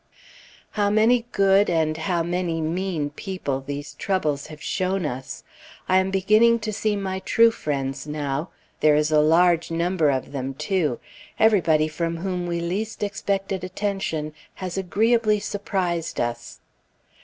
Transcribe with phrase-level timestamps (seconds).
[0.71, 5.43] How many good, and how many mean people these troubles have shown us!
[5.87, 10.31] I am beginning to see my true friends, now; there is a large number of
[10.31, 10.99] them, too.
[11.37, 16.61] Everybody from whom we least expected attention has agreeably surprised us....